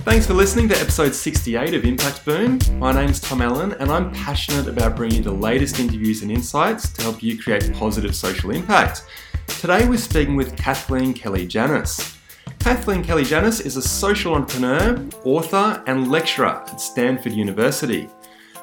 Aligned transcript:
Thanks 0.00 0.26
for 0.26 0.34
listening 0.34 0.68
to 0.68 0.80
episode 0.80 1.14
68 1.14 1.74
of 1.74 1.84
Impact 1.84 2.24
Boom. 2.24 2.58
My 2.78 2.92
name's 2.92 3.20
Tom 3.20 3.40
Allen, 3.40 3.72
and 3.74 3.90
I'm 3.90 4.10
passionate 4.12 4.66
about 4.66 4.96
bringing 4.96 5.18
you 5.18 5.22
the 5.22 5.32
latest 5.32 5.78
interviews 5.78 6.22
and 6.22 6.30
insights 6.32 6.92
to 6.94 7.02
help 7.02 7.22
you 7.22 7.40
create 7.40 7.72
positive 7.72 8.16
social 8.16 8.50
impact. 8.50 9.04
Today, 9.46 9.88
we're 9.88 9.98
speaking 9.98 10.34
with 10.34 10.56
Kathleen 10.56 11.14
Kelly 11.14 11.46
Janus. 11.46 12.18
Kathleen 12.58 13.04
Kelly 13.04 13.24
Janus 13.24 13.60
is 13.60 13.76
a 13.76 13.82
social 13.82 14.34
entrepreneur, 14.34 15.08
author, 15.24 15.82
and 15.86 16.10
lecturer 16.10 16.64
at 16.66 16.80
Stanford 16.80 17.32
University. 17.32 18.08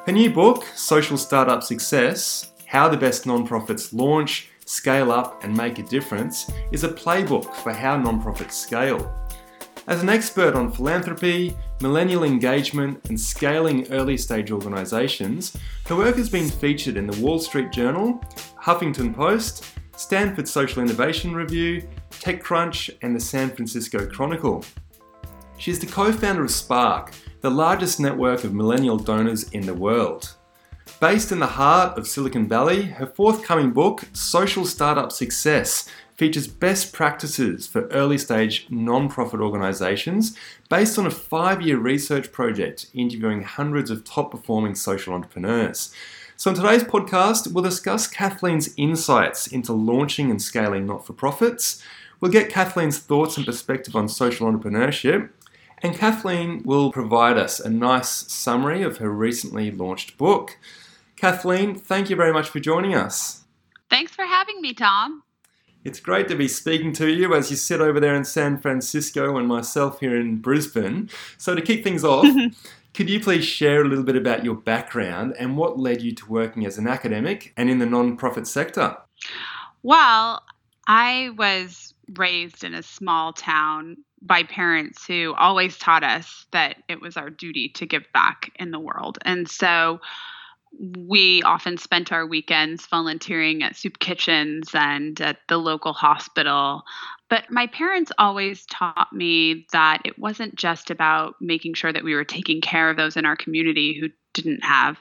Her 0.06 0.12
new 0.12 0.30
book, 0.30 0.64
Social 0.74 1.16
Startup 1.16 1.62
Success 1.62 2.52
How 2.66 2.88
the 2.88 2.96
Best 2.96 3.24
Nonprofits 3.24 3.92
Launch, 3.92 4.50
Scale 4.66 5.10
Up, 5.10 5.42
and 5.44 5.56
Make 5.56 5.78
a 5.78 5.82
Difference, 5.82 6.50
is 6.72 6.84
a 6.84 6.88
playbook 6.88 7.54
for 7.56 7.72
how 7.72 7.96
nonprofits 7.96 8.52
scale. 8.52 9.19
As 9.86 10.02
an 10.02 10.08
expert 10.10 10.54
on 10.54 10.70
philanthropy, 10.70 11.56
millennial 11.80 12.24
engagement, 12.24 13.00
and 13.08 13.18
scaling 13.18 13.90
early 13.90 14.16
stage 14.16 14.50
organisations, 14.50 15.56
her 15.86 15.96
work 15.96 16.16
has 16.16 16.28
been 16.28 16.48
featured 16.48 16.96
in 16.96 17.06
the 17.06 17.20
Wall 17.20 17.38
Street 17.38 17.72
Journal, 17.72 18.22
Huffington 18.62 19.14
Post, 19.14 19.64
Stanford 19.96 20.46
Social 20.46 20.82
Innovation 20.82 21.34
Review, 21.34 21.88
TechCrunch, 22.10 22.90
and 23.02 23.16
the 23.16 23.20
San 23.20 23.50
Francisco 23.50 24.06
Chronicle. 24.06 24.64
She 25.56 25.70
is 25.70 25.78
the 25.78 25.86
co 25.86 26.12
founder 26.12 26.44
of 26.44 26.50
Spark, 26.50 27.12
the 27.40 27.50
largest 27.50 28.00
network 28.00 28.44
of 28.44 28.52
millennial 28.52 28.98
donors 28.98 29.44
in 29.50 29.64
the 29.64 29.74
world. 29.74 30.36
Based 31.00 31.32
in 31.32 31.38
the 31.38 31.46
heart 31.46 31.96
of 31.96 32.06
Silicon 32.06 32.46
Valley, 32.46 32.82
her 32.82 33.06
forthcoming 33.06 33.70
book, 33.70 34.04
Social 34.12 34.66
Startup 34.66 35.10
Success, 35.10 35.88
features 36.20 36.46
best 36.46 36.92
practices 36.92 37.66
for 37.66 37.86
early 37.86 38.18
stage 38.18 38.66
non-profit 38.68 39.40
organizations 39.40 40.36
based 40.68 40.98
on 40.98 41.06
a 41.06 41.10
five 41.10 41.62
year 41.62 41.78
research 41.78 42.30
project 42.30 42.84
interviewing 42.92 43.42
hundreds 43.42 43.90
of 43.90 44.04
top 44.04 44.30
performing 44.30 44.74
social 44.74 45.14
entrepreneurs. 45.14 45.94
So, 46.36 46.50
in 46.50 46.56
today's 46.56 46.84
podcast, 46.84 47.50
we'll 47.50 47.64
discuss 47.64 48.06
Kathleen's 48.06 48.74
insights 48.76 49.46
into 49.46 49.72
launching 49.72 50.30
and 50.30 50.42
scaling 50.42 50.86
not 50.86 51.06
for 51.06 51.14
profits. 51.14 51.82
We'll 52.20 52.30
get 52.30 52.50
Kathleen's 52.50 52.98
thoughts 52.98 53.38
and 53.38 53.46
perspective 53.46 53.96
on 53.96 54.06
social 54.06 54.46
entrepreneurship. 54.46 55.30
And 55.78 55.94
Kathleen 55.94 56.62
will 56.66 56.92
provide 56.92 57.38
us 57.38 57.60
a 57.60 57.70
nice 57.70 58.10
summary 58.10 58.82
of 58.82 58.98
her 58.98 59.10
recently 59.10 59.70
launched 59.70 60.18
book. 60.18 60.58
Kathleen, 61.16 61.76
thank 61.76 62.10
you 62.10 62.16
very 62.16 62.34
much 62.34 62.50
for 62.50 62.60
joining 62.60 62.94
us. 62.94 63.44
Thanks 63.88 64.12
for 64.12 64.26
having 64.26 64.60
me, 64.60 64.74
Tom. 64.74 65.22
It's 65.82 66.00
great 66.00 66.28
to 66.28 66.34
be 66.36 66.46
speaking 66.46 66.92
to 66.94 67.08
you 67.08 67.34
as 67.34 67.50
you 67.50 67.56
sit 67.56 67.80
over 67.80 68.00
there 68.00 68.14
in 68.14 68.24
San 68.24 68.58
Francisco 68.58 69.38
and 69.38 69.48
myself 69.48 70.00
here 70.00 70.14
in 70.14 70.36
Brisbane. 70.36 71.08
So, 71.38 71.54
to 71.54 71.62
kick 71.62 71.82
things 71.82 72.04
off, 72.04 72.26
could 72.94 73.08
you 73.08 73.18
please 73.18 73.46
share 73.46 73.82
a 73.82 73.88
little 73.88 74.04
bit 74.04 74.16
about 74.16 74.44
your 74.44 74.56
background 74.56 75.34
and 75.38 75.56
what 75.56 75.78
led 75.78 76.02
you 76.02 76.14
to 76.16 76.30
working 76.30 76.66
as 76.66 76.76
an 76.76 76.86
academic 76.86 77.54
and 77.56 77.70
in 77.70 77.78
the 77.78 77.86
non-profit 77.86 78.46
sector? 78.46 78.98
Well, 79.82 80.42
I 80.86 81.30
was 81.38 81.94
raised 82.16 82.62
in 82.62 82.74
a 82.74 82.82
small 82.82 83.32
town 83.32 83.96
by 84.20 84.42
parents 84.42 85.06
who 85.06 85.34
always 85.38 85.78
taught 85.78 86.04
us 86.04 86.44
that 86.50 86.76
it 86.88 87.00
was 87.00 87.16
our 87.16 87.30
duty 87.30 87.70
to 87.70 87.86
give 87.86 88.04
back 88.12 88.50
in 88.56 88.70
the 88.70 88.78
world. 88.78 89.18
And 89.24 89.48
so 89.48 90.00
we 90.78 91.42
often 91.42 91.76
spent 91.76 92.12
our 92.12 92.26
weekends 92.26 92.86
volunteering 92.86 93.62
at 93.62 93.76
soup 93.76 93.98
kitchens 93.98 94.70
and 94.74 95.20
at 95.20 95.38
the 95.48 95.58
local 95.58 95.92
hospital. 95.92 96.82
But 97.28 97.50
my 97.50 97.66
parents 97.66 98.12
always 98.18 98.66
taught 98.66 99.12
me 99.12 99.66
that 99.72 100.02
it 100.04 100.18
wasn't 100.18 100.54
just 100.54 100.90
about 100.90 101.34
making 101.40 101.74
sure 101.74 101.92
that 101.92 102.04
we 102.04 102.14
were 102.14 102.24
taking 102.24 102.60
care 102.60 102.90
of 102.90 102.96
those 102.96 103.16
in 103.16 103.26
our 103.26 103.36
community 103.36 103.98
who 103.98 104.08
didn't 104.32 104.64
have 104.64 104.96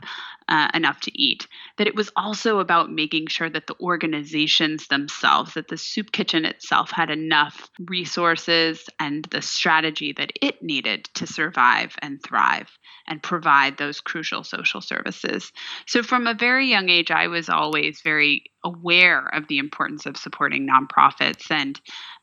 uh, 0.50 0.68
enough 0.74 1.00
to 1.02 1.18
eat. 1.18 1.48
That 1.78 1.88
it 1.88 1.96
was 1.96 2.12
also 2.16 2.60
about 2.60 2.92
making 2.92 3.28
sure 3.28 3.50
that 3.50 3.68
the 3.68 3.76
organizations 3.80 4.88
themselves, 4.88 5.54
that 5.54 5.68
the 5.68 5.78
soup 5.78 6.12
kitchen 6.12 6.44
itself 6.44 6.92
had 6.92 7.10
enough 7.10 7.70
resources 7.80 8.90
and 9.00 9.26
the 9.26 9.42
strategy 9.42 10.12
that 10.14 10.34
it 10.42 10.62
needed 10.62 11.06
to 11.16 11.28
survive 11.28 11.96
and 12.02 12.22
thrive 12.22 12.70
and 13.08 13.24
provide 13.24 13.78
those 13.78 14.02
crucial 14.02 14.44
social 14.44 14.82
services. 14.82 15.52
So, 15.88 16.04
from 16.04 16.28
a 16.28 16.34
very 16.34 16.68
young 16.68 16.90
age, 16.90 17.12
I 17.12 17.28
was 17.28 17.50
always 17.50 18.02
very 18.02 18.44
aware 18.64 19.28
of 19.34 19.48
the 19.48 19.60
importance 19.60 20.06
of 20.06 20.18
supporting 20.18 20.68
nonprofits. 20.68 21.50
And 21.50 21.80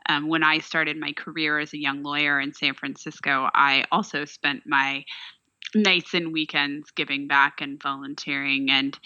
um, 0.09 0.29
when 0.29 0.43
I 0.43 0.59
started 0.59 0.99
my 0.99 1.13
career 1.13 1.59
as 1.59 1.73
a 1.73 1.81
young 1.81 2.03
lawyer 2.03 2.41
in 2.41 2.53
San 2.53 2.75
Francisco, 2.75 3.49
I 3.55 3.85
also 3.91 4.25
spent 4.25 4.63
my 4.67 5.05
nights 5.75 6.15
and 6.15 6.33
weekends 6.33 6.91
giving 6.93 7.27
back 7.27 7.61
and 7.61 7.83
volunteering 7.83 8.71
and 8.71 8.99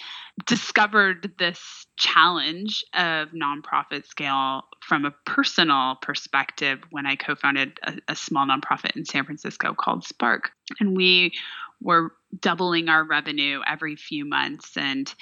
discovered 0.46 1.32
this 1.38 1.86
challenge 1.96 2.84
of 2.94 3.30
nonprofit 3.30 4.06
scale 4.06 4.64
from 4.80 5.04
a 5.04 5.14
personal 5.24 5.96
perspective 6.02 6.80
when 6.90 7.06
I 7.06 7.16
co 7.16 7.34
founded 7.34 7.78
a, 7.82 7.94
a, 8.08 8.16
small 8.16 8.46
nonprofit 8.46 8.96
in 8.96 9.04
San 9.04 9.24
Francisco 9.24 9.74
called 9.74 10.04
Spark. 10.04 10.50
And 10.78 10.96
we 10.96 11.32
were 11.80 12.12
doubling 12.40 12.88
our 12.88 13.04
revenue 13.04 13.60
every 13.66 13.96
few 13.96 14.24
months 14.24 14.76
and 14.76 15.12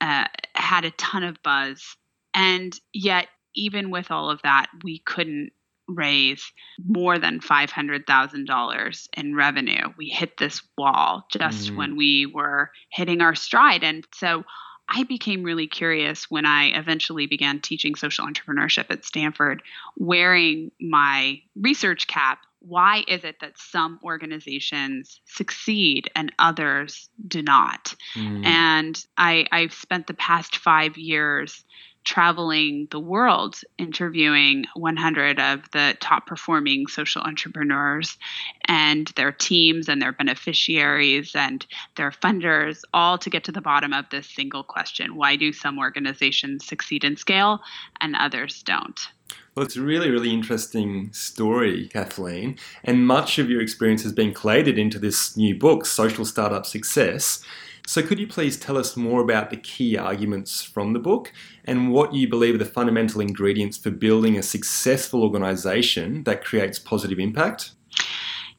uh, 0.00 0.26
had 0.54 0.84
a 0.84 0.90
ton 0.92 1.24
of 1.24 1.42
buzz. 1.42 1.96
And 2.34 2.78
yet, 2.92 3.28
even 3.54 3.90
with 3.90 4.10
all 4.10 4.30
of 4.30 4.42
that, 4.42 4.66
we 4.82 4.98
couldn't 4.98 5.52
raise 5.86 6.52
more 6.84 7.18
than 7.18 7.40
$500,000 7.40 9.08
in 9.16 9.34
revenue. 9.34 9.92
We 9.96 10.08
hit 10.08 10.36
this 10.36 10.62
wall 10.78 11.26
just 11.30 11.72
mm. 11.72 11.76
when 11.76 11.96
we 11.96 12.26
were 12.26 12.70
hitting 12.90 13.20
our 13.20 13.34
stride. 13.34 13.84
And 13.84 14.06
so 14.14 14.44
I 14.88 15.04
became 15.04 15.42
really 15.42 15.66
curious 15.66 16.30
when 16.30 16.44
I 16.46 16.66
eventually 16.66 17.26
began 17.26 17.60
teaching 17.60 17.94
social 17.94 18.26
entrepreneurship 18.26 18.86
at 18.90 19.04
Stanford, 19.04 19.62
wearing 19.96 20.70
my 20.80 21.40
research 21.56 22.06
cap. 22.06 22.40
Why 22.60 23.04
is 23.08 23.24
it 23.24 23.40
that 23.40 23.58
some 23.58 24.00
organizations 24.02 25.20
succeed 25.26 26.10
and 26.16 26.32
others 26.38 27.08
do 27.26 27.42
not? 27.42 27.94
Mm. 28.14 28.44
And 28.44 29.06
I, 29.18 29.46
I've 29.52 29.74
spent 29.74 30.06
the 30.06 30.14
past 30.14 30.56
five 30.56 30.96
years 30.96 31.64
traveling 32.04 32.86
the 32.90 33.00
world 33.00 33.60
interviewing 33.78 34.66
100 34.74 35.40
of 35.40 35.70
the 35.72 35.96
top 36.00 36.26
performing 36.26 36.86
social 36.86 37.22
entrepreneurs 37.22 38.18
and 38.66 39.08
their 39.16 39.32
teams 39.32 39.88
and 39.88 40.00
their 40.00 40.12
beneficiaries 40.12 41.34
and 41.34 41.66
their 41.96 42.10
funders, 42.10 42.82
all 42.92 43.18
to 43.18 43.30
get 43.30 43.44
to 43.44 43.52
the 43.52 43.60
bottom 43.60 43.92
of 43.92 44.04
this 44.10 44.28
single 44.28 44.62
question 44.62 45.16
why 45.16 45.36
do 45.36 45.52
some 45.52 45.78
organizations 45.78 46.66
succeed 46.66 47.04
in 47.04 47.16
scale 47.16 47.60
and 48.00 48.14
others 48.16 48.62
don't? 48.62 49.08
Well, 49.54 49.64
it's 49.64 49.76
a 49.76 49.82
really, 49.82 50.10
really 50.10 50.32
interesting 50.32 51.12
story, 51.12 51.86
Kathleen. 51.86 52.58
And 52.82 53.06
much 53.06 53.38
of 53.38 53.48
your 53.48 53.60
experience 53.60 54.02
has 54.02 54.12
been 54.12 54.34
collated 54.34 54.78
into 54.78 54.98
this 54.98 55.36
new 55.36 55.54
book, 55.54 55.86
Social 55.86 56.24
Startup 56.24 56.66
Success. 56.66 57.44
So, 57.86 58.02
could 58.02 58.18
you 58.18 58.26
please 58.26 58.56
tell 58.56 58.78
us 58.78 58.96
more 58.96 59.20
about 59.20 59.50
the 59.50 59.58
key 59.58 59.96
arguments 59.96 60.62
from 60.62 60.94
the 60.94 60.98
book 60.98 61.32
and 61.66 61.92
what 61.92 62.14
you 62.14 62.26
believe 62.26 62.54
are 62.54 62.58
the 62.58 62.64
fundamental 62.64 63.20
ingredients 63.20 63.76
for 63.76 63.90
building 63.90 64.38
a 64.38 64.42
successful 64.42 65.22
organization 65.22 66.24
that 66.24 66.44
creates 66.44 66.78
positive 66.78 67.18
impact? 67.18 67.72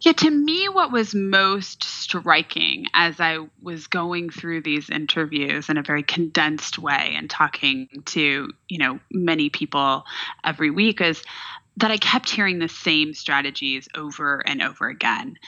Yeah, 0.02 0.12
to 0.14 0.30
me, 0.30 0.70
what 0.70 0.92
was 0.92 1.16
most 1.16 1.84
striking 1.84 2.86
as 2.94 3.20
I 3.20 3.40
was 3.64 3.88
going 3.88 4.30
through 4.30 4.62
these 4.62 4.92
interviews 4.92 5.70
in 5.70 5.78
a 5.78 5.84
very 5.84 6.04
condensed 6.04 6.78
way 6.78 7.14
and 7.18 7.28
talking 7.28 7.88
to, 8.06 8.50
you 8.68 8.78
know, 8.78 9.00
many 9.12 9.50
people 9.50 10.04
every 10.44 10.70
week 10.70 11.02
is 11.02 11.24
that 11.78 11.90
I 11.90 11.98
kept 11.98 12.30
hearing 12.30 12.60
the 12.60 12.70
same 12.70 13.16
strategies 13.16 13.88
over 13.96 14.48
and 14.48 14.62
over 14.62 14.88
again 14.88 15.40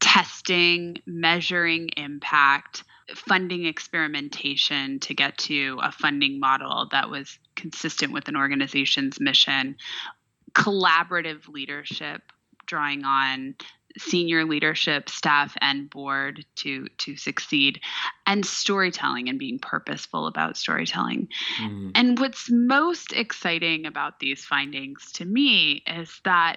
testing, 0.00 0.98
measuring 1.06 1.88
impact, 1.96 2.82
funding 3.14 3.66
experimentation 3.66 5.00
to 5.00 5.14
get 5.14 5.38
to 5.38 5.78
a 5.82 5.92
funding 5.92 6.40
model 6.40 6.88
that 6.92 7.10
was 7.10 7.38
consistent 7.56 8.12
with 8.12 8.28
an 8.28 8.36
organization's 8.36 9.20
mission, 9.20 9.76
collaborative 10.54 11.48
leadership, 11.48 12.22
drawing 12.66 13.04
on 13.04 13.54
senior 13.98 14.44
leadership 14.44 15.10
staff 15.10 15.54
and 15.60 15.90
board 15.90 16.44
to 16.56 16.86
to 16.96 17.14
succeed 17.14 17.78
and 18.26 18.46
storytelling 18.46 19.28
and 19.28 19.38
being 19.38 19.58
purposeful 19.58 20.26
about 20.26 20.56
storytelling 20.56 21.28
mm. 21.60 21.90
and 21.94 22.18
what's 22.18 22.50
most 22.50 23.12
exciting 23.12 23.84
about 23.84 24.18
these 24.18 24.46
findings 24.46 25.12
to 25.12 25.26
me 25.26 25.82
is 25.86 26.20
that 26.24 26.56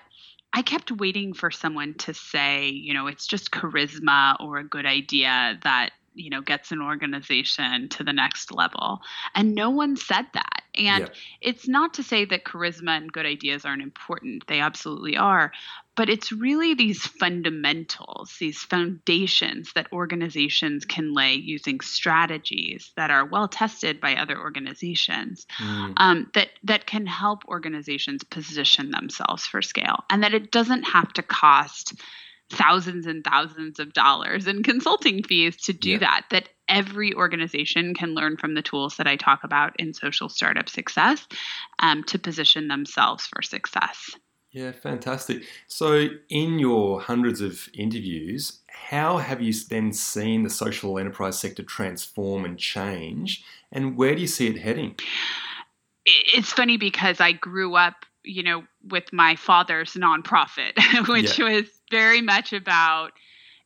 I 0.53 0.61
kept 0.61 0.89
waiting 0.89 1.33
for 1.33 1.51
someone 1.51 1.95
to 1.95 2.13
say, 2.13 2.69
you 2.69 2.93
know, 2.93 3.07
it's 3.07 3.27
just 3.27 3.51
charisma 3.51 4.37
or 4.39 4.57
a 4.57 4.63
good 4.63 4.85
idea 4.85 5.59
that 5.63 5.89
you 6.15 6.29
know 6.29 6.41
gets 6.41 6.71
an 6.71 6.81
organization 6.81 7.89
to 7.89 8.03
the 8.03 8.13
next 8.13 8.51
level 8.51 9.01
and 9.35 9.53
no 9.53 9.69
one 9.69 9.95
said 9.95 10.25
that 10.33 10.61
and 10.75 11.05
yeah. 11.05 11.13
it's 11.41 11.67
not 11.67 11.93
to 11.93 12.03
say 12.03 12.25
that 12.25 12.45
charisma 12.45 12.97
and 12.97 13.11
good 13.11 13.25
ideas 13.25 13.65
aren't 13.65 13.81
important 13.81 14.45
they 14.47 14.59
absolutely 14.59 15.15
are 15.17 15.51
but 15.95 16.09
it's 16.09 16.31
really 16.31 16.73
these 16.73 17.05
fundamentals 17.05 18.35
these 18.39 18.59
foundations 18.59 19.71
that 19.73 19.91
organizations 19.91 20.85
can 20.85 21.13
lay 21.13 21.33
using 21.33 21.79
strategies 21.81 22.91
that 22.95 23.11
are 23.11 23.25
well 23.25 23.47
tested 23.47 23.99
by 23.99 24.15
other 24.15 24.39
organizations 24.39 25.45
mm. 25.59 25.93
um, 25.97 26.29
that 26.33 26.49
that 26.63 26.85
can 26.85 27.05
help 27.05 27.43
organizations 27.47 28.23
position 28.23 28.91
themselves 28.91 29.45
for 29.45 29.61
scale 29.61 30.03
and 30.09 30.23
that 30.23 30.33
it 30.33 30.51
doesn't 30.51 30.83
have 30.83 31.11
to 31.13 31.21
cost 31.21 31.93
thousands 32.51 33.07
and 33.07 33.23
thousands 33.23 33.79
of 33.79 33.93
dollars 33.93 34.47
in 34.47 34.61
consulting 34.61 35.23
fees 35.23 35.57
to 35.57 35.73
do 35.73 35.91
yeah. 35.91 35.97
that 35.97 36.25
that 36.29 36.49
every 36.67 37.13
organization 37.13 37.93
can 37.93 38.13
learn 38.13 38.37
from 38.37 38.53
the 38.53 38.61
tools 38.61 38.97
that 38.97 39.07
i 39.07 39.15
talk 39.15 39.43
about 39.43 39.73
in 39.79 39.93
social 39.93 40.29
startup 40.29 40.69
success 40.69 41.27
um, 41.79 42.03
to 42.03 42.19
position 42.19 42.67
themselves 42.67 43.25
for 43.25 43.41
success 43.41 44.11
yeah 44.51 44.71
fantastic 44.71 45.43
so 45.67 46.07
in 46.29 46.59
your 46.59 47.01
hundreds 47.01 47.41
of 47.41 47.67
interviews 47.73 48.59
how 48.67 49.17
have 49.17 49.41
you 49.41 49.53
then 49.69 49.91
seen 49.91 50.43
the 50.43 50.49
social 50.49 50.99
enterprise 50.99 51.39
sector 51.39 51.63
transform 51.63 52.45
and 52.45 52.59
change 52.59 53.43
and 53.71 53.97
where 53.97 54.13
do 54.13 54.21
you 54.21 54.27
see 54.27 54.47
it 54.47 54.59
heading 54.59 54.95
it's 56.05 56.51
funny 56.51 56.77
because 56.77 57.19
i 57.19 57.31
grew 57.31 57.75
up 57.75 58.05
you 58.25 58.43
know, 58.43 58.63
with 58.89 59.11
my 59.13 59.35
father's 59.35 59.93
nonprofit, 59.93 60.73
which 61.07 61.39
yeah. 61.39 61.45
was 61.45 61.65
very 61.91 62.21
much 62.21 62.53
about 62.53 63.11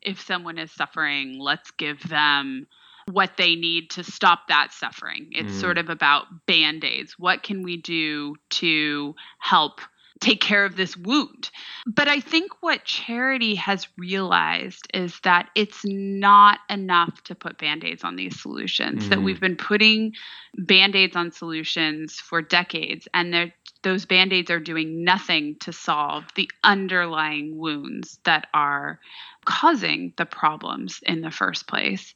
if 0.01 0.21
someone 0.21 0.57
is 0.57 0.71
suffering, 0.71 1.39
let's 1.39 1.71
give 1.71 2.01
them 2.07 2.67
what 3.11 3.37
they 3.37 3.55
need 3.55 3.89
to 3.91 4.03
stop 4.03 4.47
that 4.47 4.71
suffering. 4.71 5.29
It's 5.31 5.53
mm. 5.53 5.59
sort 5.59 5.77
of 5.77 5.89
about 5.89 6.25
band 6.45 6.83
aids. 6.83 7.15
What 7.17 7.43
can 7.43 7.63
we 7.63 7.77
do 7.77 8.35
to 8.51 9.15
help 9.39 9.81
take 10.19 10.41
care 10.41 10.65
of 10.65 10.75
this 10.75 10.95
wound? 10.95 11.49
But 11.85 12.07
I 12.07 12.19
think 12.19 12.51
what 12.61 12.83
charity 12.83 13.55
has 13.55 13.87
realized 13.97 14.87
is 14.93 15.19
that 15.23 15.49
it's 15.55 15.81
not 15.85 16.59
enough 16.69 17.23
to 17.25 17.35
put 17.35 17.57
band 17.57 17.83
aids 17.83 18.03
on 18.03 18.15
these 18.15 18.39
solutions, 18.41 19.05
mm. 19.05 19.09
that 19.09 19.21
we've 19.21 19.39
been 19.39 19.55
putting 19.55 20.13
band 20.57 20.95
aids 20.95 21.15
on 21.15 21.31
solutions 21.31 22.15
for 22.15 22.41
decades, 22.41 23.07
and 23.13 23.51
those 23.81 24.05
band 24.05 24.33
aids 24.33 24.51
are 24.51 24.59
doing 24.59 25.03
nothing 25.03 25.55
to 25.61 25.71
solve 25.71 26.25
the 26.35 26.49
underlying 26.63 27.57
wounds 27.57 28.19
that 28.25 28.47
are 28.53 28.99
causing 29.45 30.13
the 30.17 30.25
problems 30.25 30.99
in 31.03 31.21
the 31.21 31.31
first 31.31 31.67
place. 31.67 32.13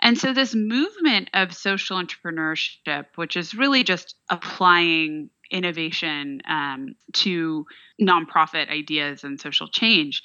And 0.00 0.16
so, 0.16 0.32
this 0.32 0.54
movement 0.54 1.30
of 1.34 1.52
social 1.52 2.00
entrepreneurship, 2.02 3.06
which 3.16 3.36
is 3.36 3.54
really 3.54 3.82
just 3.82 4.14
applying 4.28 5.30
innovation 5.50 6.40
um, 6.48 6.94
to 7.12 7.66
nonprofit 8.00 8.70
ideas 8.70 9.24
and 9.24 9.40
social 9.40 9.68
change, 9.68 10.22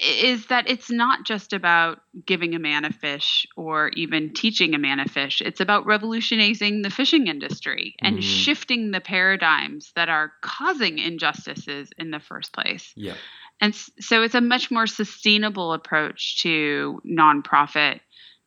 is 0.00 0.46
that 0.46 0.68
it's 0.68 0.90
not 0.90 1.26
just 1.26 1.52
about 1.52 2.00
giving 2.24 2.54
a 2.54 2.58
man 2.58 2.84
a 2.84 2.92
fish 2.92 3.46
or 3.56 3.88
even 3.90 4.32
teaching 4.32 4.74
a 4.74 4.78
man 4.78 4.98
a 4.98 5.06
fish. 5.06 5.42
It's 5.44 5.60
about 5.60 5.84
revolutionizing 5.84 6.82
the 6.82 6.90
fishing 6.90 7.26
industry 7.26 7.94
and 8.00 8.16
mm-hmm. 8.16 8.22
shifting 8.22 8.90
the 8.92 9.00
paradigms 9.00 9.92
that 9.96 10.08
are 10.08 10.32
causing 10.40 10.98
injustices 10.98 11.90
in 11.98 12.10
the 12.10 12.20
first 12.20 12.52
place. 12.52 12.92
Yeah. 12.96 13.16
And 13.60 13.74
so 13.74 14.22
it's 14.22 14.34
a 14.34 14.40
much 14.40 14.70
more 14.70 14.86
sustainable 14.86 15.74
approach 15.74 16.42
to 16.42 17.02
nonprofit 17.06 18.00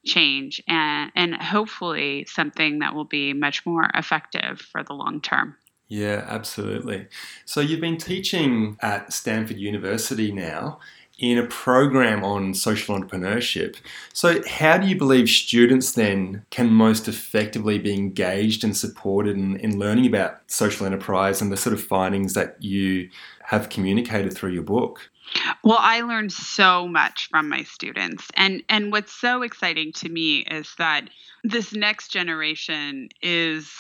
change 0.06 0.62
and 0.68 1.12
and 1.16 1.34
hopefully 1.36 2.26
something 2.28 2.80
that 2.80 2.94
will 2.94 3.06
be 3.06 3.32
much 3.32 3.66
more 3.66 3.90
effective 3.94 4.60
for 4.60 4.84
the 4.84 4.94
long 4.94 5.22
term. 5.22 5.56
Yeah, 5.88 6.26
absolutely. 6.28 7.08
So 7.46 7.62
you've 7.62 7.82
been 7.82 7.98
teaching 7.98 8.78
at 8.82 9.14
Stanford 9.14 9.58
University 9.58 10.32
now 10.32 10.80
in 11.20 11.38
a 11.38 11.46
program 11.46 12.24
on 12.24 12.54
social 12.56 12.98
entrepreneurship. 12.98 13.78
So, 14.14 14.42
how 14.48 14.78
do 14.78 14.88
you 14.88 14.98
believe 14.98 15.30
students 15.30 15.92
then 15.92 16.46
can 16.50 16.72
most 16.72 17.08
effectively 17.08 17.78
be 17.78 17.94
engaged 17.94 18.64
and 18.64 18.76
supported 18.76 19.38
in, 19.38 19.58
in 19.58 19.78
learning 19.78 20.08
about 20.08 20.40
social 20.48 20.86
enterprise 20.88 21.42
and 21.42 21.52
the 21.52 21.58
sort 21.58 21.74
of 21.74 21.84
findings 21.84 22.34
that 22.34 22.62
you 22.64 23.10
have 23.44 23.70
communicated 23.70 24.34
through 24.34 24.52
your 24.52 24.64
book? 24.64 25.12
Well, 25.64 25.80
I 25.80 26.02
learned 26.02 26.32
so 26.32 26.88
much 26.88 27.30
from 27.30 27.50
my 27.50 27.64
students. 27.64 28.28
And 28.36 28.64
and 28.70 28.92
what's 28.92 29.14
so 29.14 29.42
exciting 29.42 29.94
to 29.94 30.10
me 30.10 30.40
is 30.40 30.74
that 30.78 31.10
this 31.44 31.74
next 31.74 32.10
generation 32.10 33.10
is 33.22 33.72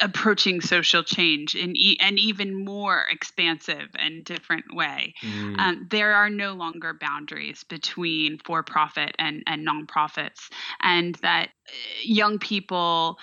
approaching 0.00 0.60
social 0.60 1.02
change 1.02 1.54
in 1.54 1.76
e- 1.76 1.98
an 2.00 2.18
even 2.18 2.64
more 2.64 3.04
expansive 3.10 3.88
and 3.98 4.24
different 4.24 4.74
way. 4.74 5.14
Mm. 5.22 5.58
Um, 5.58 5.86
there 5.90 6.14
are 6.14 6.30
no 6.30 6.54
longer 6.54 6.92
boundaries 6.92 7.64
between 7.64 8.38
for-profit 8.38 9.14
and, 9.18 9.42
and 9.46 9.66
nonprofits, 9.66 10.48
and 10.80 11.14
that 11.16 11.48
uh, 11.68 11.72
young 12.02 12.38
people 12.38 13.18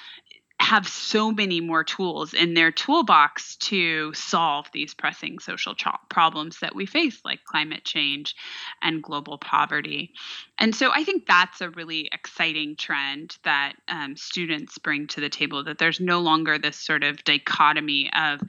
have 0.62 0.88
so 0.88 1.31
many 1.31 1.60
more 1.60 1.84
tools 1.84 2.34
in 2.34 2.54
their 2.54 2.72
toolbox 2.72 3.56
to 3.58 4.13
solve 4.13 4.68
these 4.72 4.94
pressing 4.94 5.40
social 5.40 5.75
problems 6.10 6.60
that 6.60 6.75
we 6.75 6.86
face, 6.86 7.19
like 7.25 7.44
climate 7.44 7.84
change 7.84 8.36
and 8.81 9.02
global 9.02 9.38
poverty. 9.38 10.13
And 10.58 10.75
so 10.75 10.92
I 10.94 11.04
think 11.04 11.25
that's 11.25 11.62
a 11.62 11.72
really 11.72 12.10
exciting 12.12 12.75
trend 12.75 13.38
that 13.44 13.74
um, 13.88 14.15
students 14.15 14.77
bring 14.77 15.08
to 15.08 15.22
the 15.22 15.30
table 15.30 15.63
that 15.63 15.80
there's 15.80 16.00
no 16.00 16.20
longer 16.20 16.60
this 16.60 16.77
sort 16.77 17.03
of 17.03 17.24
dichotomy 17.24 18.12
of, 18.13 18.41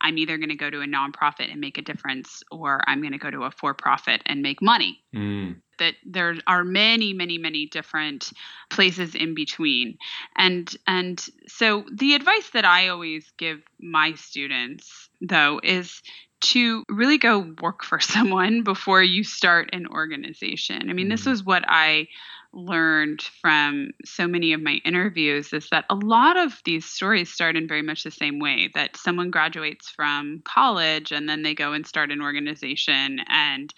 I'm 0.00 0.18
either 0.18 0.38
going 0.38 0.50
to 0.50 0.56
go 0.56 0.70
to 0.70 0.82
a 0.82 0.86
nonprofit 0.86 1.50
and 1.50 1.60
make 1.60 1.78
a 1.78 1.82
difference, 1.82 2.42
or 2.50 2.80
I'm 2.86 3.00
going 3.00 3.12
to 3.12 3.18
go 3.18 3.30
to 3.30 3.44
a 3.44 3.50
for 3.50 3.74
profit 3.74 4.22
and 4.26 4.42
make 4.42 4.62
money. 4.62 5.00
Mm. 5.14 5.56
That 5.78 5.94
there 6.06 6.36
are 6.46 6.64
many, 6.64 7.12
many, 7.12 7.36
many 7.36 7.66
different 7.66 8.32
places 8.70 9.14
in 9.14 9.34
between, 9.34 9.98
and 10.36 10.74
and 10.86 11.22
so 11.46 11.84
the 11.92 12.14
advice 12.14 12.50
that 12.50 12.64
I 12.64 12.88
always 12.88 13.30
give 13.36 13.60
my 13.78 14.14
students, 14.14 15.10
though, 15.20 15.60
is 15.62 16.00
to 16.40 16.84
really 16.88 17.18
go 17.18 17.52
work 17.60 17.84
for 17.84 18.00
someone 18.00 18.62
before 18.62 19.02
you 19.02 19.24
start 19.24 19.70
an 19.72 19.86
organization. 19.86 20.88
I 20.88 20.92
mean, 20.92 21.08
this 21.08 21.24
mm. 21.24 21.30
was 21.30 21.44
what 21.44 21.64
I 21.68 22.08
learned 22.56 23.20
from 23.40 23.90
so 24.04 24.26
many 24.26 24.52
of 24.52 24.62
my 24.62 24.80
interviews 24.84 25.52
is 25.52 25.68
that 25.70 25.84
a 25.90 25.94
lot 25.94 26.36
of 26.36 26.60
these 26.64 26.86
stories 26.86 27.32
start 27.32 27.54
in 27.54 27.68
very 27.68 27.82
much 27.82 28.02
the 28.02 28.10
same 28.10 28.38
way 28.38 28.70
that 28.74 28.96
someone 28.96 29.30
graduates 29.30 29.90
from 29.90 30.42
college 30.44 31.12
and 31.12 31.28
then 31.28 31.42
they 31.42 31.54
go 31.54 31.72
and 31.72 31.86
start 31.86 32.10
an 32.10 32.22
organization 32.22 33.20
and 33.28 33.74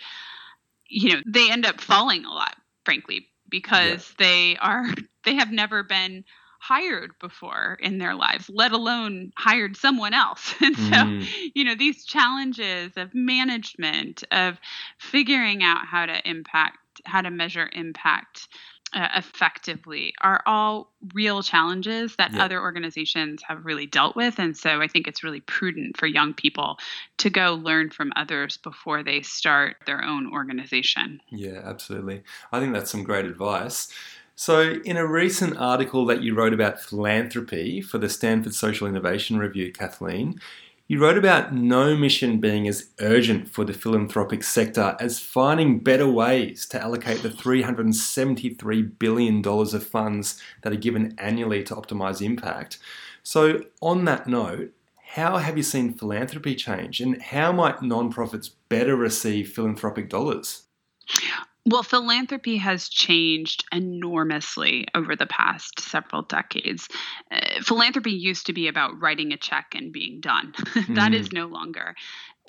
you 0.86 1.12
know 1.12 1.20
they 1.26 1.50
end 1.50 1.66
up 1.66 1.80
falling 1.80 2.24
a 2.24 2.30
lot 2.30 2.54
frankly 2.84 3.26
because 3.48 4.14
yeah. 4.18 4.26
they 4.26 4.56
are 4.58 4.86
they 5.24 5.34
have 5.34 5.50
never 5.50 5.82
been 5.82 6.24
hired 6.60 7.12
before 7.20 7.78
in 7.80 7.98
their 7.98 8.14
lives, 8.14 8.50
let 8.52 8.72
alone 8.72 9.32
hired 9.36 9.76
someone 9.76 10.12
else. 10.12 10.54
And 10.60 10.76
so, 10.76 10.82
mm. 10.82 11.26
you 11.54 11.64
know, 11.64 11.74
these 11.74 12.04
challenges 12.04 12.92
of 12.96 13.14
management, 13.14 14.24
of 14.32 14.58
figuring 14.98 15.62
out 15.62 15.86
how 15.86 16.06
to 16.06 16.28
impact 16.28 16.78
how 17.04 17.20
to 17.20 17.30
measure 17.30 17.68
impact 17.72 18.48
uh, 18.94 19.08
effectively 19.16 20.14
are 20.22 20.42
all 20.46 20.90
real 21.12 21.42
challenges 21.42 22.16
that 22.16 22.32
yeah. 22.32 22.42
other 22.42 22.60
organizations 22.60 23.42
have 23.46 23.64
really 23.64 23.86
dealt 23.86 24.16
with. 24.16 24.38
And 24.38 24.56
so 24.56 24.80
I 24.80 24.88
think 24.88 25.06
it's 25.06 25.22
really 25.22 25.40
prudent 25.40 25.96
for 25.96 26.06
young 26.06 26.32
people 26.32 26.78
to 27.18 27.28
go 27.28 27.54
learn 27.54 27.90
from 27.90 28.12
others 28.16 28.56
before 28.56 29.02
they 29.02 29.20
start 29.20 29.76
their 29.86 30.02
own 30.02 30.32
organization. 30.32 31.20
Yeah, 31.30 31.60
absolutely. 31.64 32.22
I 32.50 32.60
think 32.60 32.72
that's 32.72 32.90
some 32.90 33.04
great 33.04 33.26
advice. 33.26 33.92
So, 34.34 34.76
in 34.84 34.96
a 34.96 35.04
recent 35.04 35.58
article 35.58 36.06
that 36.06 36.22
you 36.22 36.32
wrote 36.32 36.54
about 36.54 36.80
philanthropy 36.80 37.80
for 37.80 37.98
the 37.98 38.08
Stanford 38.08 38.54
Social 38.54 38.86
Innovation 38.86 39.36
Review, 39.36 39.72
Kathleen, 39.72 40.40
You 40.90 40.98
wrote 40.98 41.18
about 41.18 41.52
no 41.52 41.94
mission 41.94 42.40
being 42.40 42.66
as 42.66 42.88
urgent 42.98 43.50
for 43.50 43.62
the 43.62 43.74
philanthropic 43.74 44.42
sector 44.42 44.96
as 44.98 45.20
finding 45.20 45.80
better 45.80 46.08
ways 46.08 46.64
to 46.68 46.80
allocate 46.80 47.22
the 47.22 47.28
$373 47.28 48.98
billion 48.98 49.46
of 49.46 49.86
funds 49.86 50.40
that 50.62 50.72
are 50.72 50.76
given 50.76 51.14
annually 51.18 51.62
to 51.64 51.74
optimise 51.74 52.22
impact. 52.22 52.78
So, 53.22 53.64
on 53.82 54.06
that 54.06 54.26
note, 54.28 54.72
how 55.08 55.36
have 55.36 55.58
you 55.58 55.62
seen 55.62 55.92
philanthropy 55.92 56.54
change 56.54 57.02
and 57.02 57.20
how 57.20 57.52
might 57.52 57.80
nonprofits 57.80 58.52
better 58.70 58.96
receive 58.96 59.52
philanthropic 59.52 60.08
dollars? 60.08 60.62
Well, 61.68 61.82
philanthropy 61.82 62.56
has 62.56 62.88
changed 62.88 63.66
enormously 63.70 64.86
over 64.94 65.14
the 65.14 65.26
past 65.26 65.80
several 65.80 66.22
decades. 66.22 66.88
Uh, 67.30 67.60
philanthropy 67.62 68.12
used 68.12 68.46
to 68.46 68.54
be 68.54 68.68
about 68.68 68.98
writing 68.98 69.32
a 69.32 69.36
check 69.36 69.74
and 69.74 69.92
being 69.92 70.20
done. 70.20 70.54
that 70.74 71.12
mm. 71.12 71.14
is 71.14 71.30
no 71.30 71.46
longer. 71.46 71.94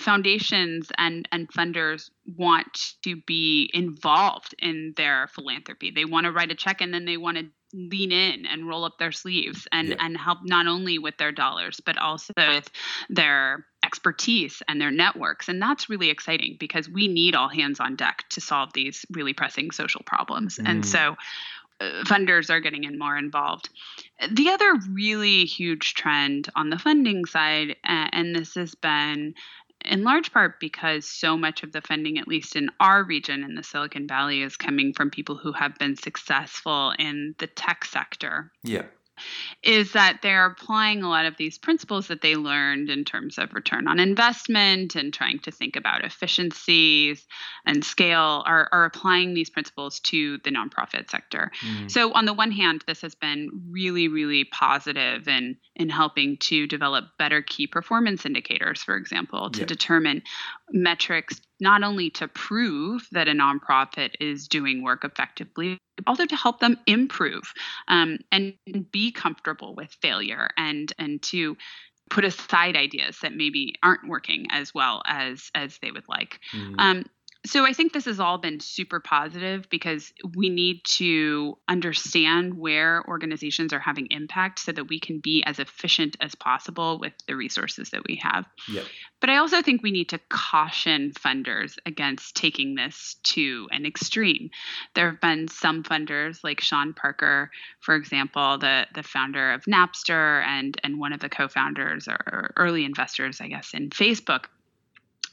Foundations 0.00 0.90
and, 0.96 1.28
and 1.32 1.48
funders 1.48 2.08
want 2.34 2.94
to 3.04 3.16
be 3.26 3.70
involved 3.74 4.54
in 4.58 4.94
their 4.96 5.28
philanthropy. 5.28 5.90
They 5.90 6.06
want 6.06 6.24
to 6.24 6.32
write 6.32 6.50
a 6.50 6.54
check 6.54 6.80
and 6.80 6.94
then 6.94 7.04
they 7.04 7.18
want 7.18 7.36
to 7.36 7.44
lean 7.74 8.12
in 8.12 8.46
and 8.46 8.66
roll 8.66 8.84
up 8.84 8.98
their 8.98 9.12
sleeves 9.12 9.68
and 9.70 9.88
yeah. 9.88 9.96
and 10.00 10.16
help 10.16 10.38
not 10.42 10.66
only 10.66 10.98
with 10.98 11.16
their 11.18 11.30
dollars 11.30 11.80
but 11.84 11.96
also 11.98 12.32
with 12.36 12.68
their 13.08 13.64
expertise 13.90 14.62
and 14.68 14.80
their 14.80 14.92
networks 14.92 15.48
and 15.48 15.60
that's 15.60 15.90
really 15.90 16.10
exciting 16.10 16.56
because 16.60 16.88
we 16.88 17.08
need 17.08 17.34
all 17.34 17.48
hands 17.48 17.80
on 17.80 17.96
deck 17.96 18.24
to 18.28 18.40
solve 18.40 18.72
these 18.72 19.04
really 19.10 19.32
pressing 19.32 19.72
social 19.72 20.02
problems 20.06 20.58
mm. 20.58 20.68
and 20.68 20.86
so 20.86 21.16
uh, 21.80 22.04
funders 22.04 22.50
are 22.50 22.60
getting 22.60 22.84
in 22.84 22.98
more 22.98 23.16
involved. 23.16 23.70
The 24.30 24.50
other 24.50 24.74
really 24.92 25.46
huge 25.46 25.94
trend 25.94 26.50
on 26.54 26.68
the 26.68 26.78
funding 26.78 27.24
side, 27.24 27.74
and 27.84 28.36
this 28.36 28.54
has 28.54 28.74
been 28.74 29.34
in 29.86 30.04
large 30.04 30.30
part 30.30 30.60
because 30.60 31.06
so 31.06 31.38
much 31.38 31.62
of 31.62 31.72
the 31.72 31.80
funding, 31.80 32.18
at 32.18 32.28
least 32.28 32.54
in 32.54 32.68
our 32.80 33.02
region 33.02 33.42
in 33.42 33.54
the 33.54 33.62
Silicon 33.62 34.06
Valley, 34.06 34.42
is 34.42 34.58
coming 34.58 34.92
from 34.92 35.08
people 35.08 35.36
who 35.36 35.52
have 35.52 35.74
been 35.78 35.96
successful 35.96 36.92
in 36.98 37.34
the 37.38 37.46
tech 37.46 37.86
sector. 37.86 38.52
Yeah 38.62 38.84
is 39.62 39.92
that 39.92 40.20
they're 40.22 40.46
applying 40.46 41.02
a 41.02 41.08
lot 41.08 41.26
of 41.26 41.36
these 41.36 41.58
principles 41.58 42.08
that 42.08 42.20
they 42.22 42.36
learned 42.36 42.90
in 42.90 43.04
terms 43.04 43.38
of 43.38 43.52
return 43.52 43.88
on 43.88 43.98
investment 43.98 44.94
and 44.94 45.12
trying 45.12 45.38
to 45.40 45.50
think 45.50 45.76
about 45.76 46.04
efficiencies 46.04 47.26
and 47.66 47.84
scale 47.84 48.42
are, 48.46 48.68
are 48.72 48.84
applying 48.84 49.34
these 49.34 49.50
principles 49.50 50.00
to 50.00 50.38
the 50.44 50.50
nonprofit 50.50 51.10
sector. 51.10 51.50
Mm. 51.66 51.90
So 51.90 52.12
on 52.12 52.24
the 52.24 52.34
one 52.34 52.50
hand, 52.50 52.84
this 52.86 53.02
has 53.02 53.14
been 53.14 53.50
really, 53.70 54.08
really 54.08 54.44
positive 54.44 55.28
in 55.28 55.56
in 55.76 55.88
helping 55.88 56.36
to 56.36 56.66
develop 56.66 57.06
better 57.18 57.40
key 57.40 57.66
performance 57.66 58.26
indicators, 58.26 58.82
for 58.82 58.96
example, 58.96 59.50
to 59.50 59.60
yeah. 59.60 59.66
determine 59.66 60.22
metrics 60.72 61.40
not 61.60 61.82
only 61.82 62.10
to 62.10 62.28
prove 62.28 63.06
that 63.12 63.28
a 63.28 63.32
nonprofit 63.32 64.10
is 64.20 64.48
doing 64.48 64.82
work 64.82 65.04
effectively, 65.04 65.78
also 66.06 66.26
to 66.26 66.36
help 66.36 66.60
them 66.60 66.78
improve 66.86 67.52
um, 67.88 68.18
and 68.32 68.54
be 68.90 69.12
comfortable 69.12 69.74
with 69.74 69.90
failure 70.00 70.48
and 70.56 70.92
and 70.98 71.22
to 71.22 71.56
put 72.10 72.24
aside 72.24 72.76
ideas 72.76 73.18
that 73.22 73.34
maybe 73.34 73.74
aren't 73.82 74.08
working 74.08 74.46
as 74.50 74.74
well 74.74 75.02
as 75.06 75.50
as 75.54 75.78
they 75.80 75.90
would 75.90 76.08
like. 76.08 76.40
Mm-hmm. 76.52 76.74
Um, 76.78 77.04
so 77.46 77.64
I 77.64 77.72
think 77.72 77.92
this 77.92 78.04
has 78.04 78.20
all 78.20 78.36
been 78.36 78.60
super 78.60 79.00
positive 79.00 79.68
because 79.70 80.12
we 80.34 80.50
need 80.50 80.84
to 80.96 81.56
understand 81.68 82.54
where 82.54 83.02
organizations 83.08 83.72
are 83.72 83.78
having 83.78 84.08
impact 84.10 84.58
so 84.58 84.72
that 84.72 84.84
we 84.88 85.00
can 85.00 85.20
be 85.20 85.42
as 85.44 85.58
efficient 85.58 86.16
as 86.20 86.34
possible 86.34 86.98
with 86.98 87.14
the 87.26 87.34
resources 87.34 87.90
that 87.90 88.02
we 88.06 88.16
have. 88.22 88.44
Yep. 88.70 88.84
But 89.20 89.30
I 89.30 89.38
also 89.38 89.62
think 89.62 89.82
we 89.82 89.90
need 89.90 90.10
to 90.10 90.18
caution 90.28 91.12
funders 91.12 91.78
against 91.86 92.36
taking 92.36 92.74
this 92.74 93.16
to 93.22 93.68
an 93.72 93.86
extreme. 93.86 94.50
There 94.94 95.10
have 95.10 95.20
been 95.20 95.48
some 95.48 95.82
funders 95.82 96.44
like 96.44 96.60
Sean 96.60 96.92
Parker, 96.92 97.50
for 97.80 97.94
example, 97.94 98.58
the 98.58 98.86
the 98.94 99.02
founder 99.02 99.52
of 99.52 99.64
Napster 99.64 100.44
and 100.44 100.78
and 100.84 100.98
one 100.98 101.14
of 101.14 101.20
the 101.20 101.30
co-founders 101.30 102.06
or 102.06 102.52
early 102.56 102.84
investors, 102.84 103.40
I 103.40 103.48
guess, 103.48 103.72
in 103.72 103.88
Facebook 103.90 104.44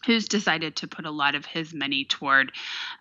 who's 0.07 0.27
decided 0.27 0.77
to 0.77 0.87
put 0.87 1.05
a 1.05 1.11
lot 1.11 1.35
of 1.35 1.45
his 1.45 1.73
money 1.73 2.05
toward 2.05 2.53